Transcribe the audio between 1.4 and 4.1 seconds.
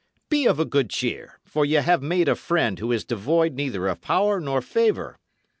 for ye have made a friend who is devoid neither of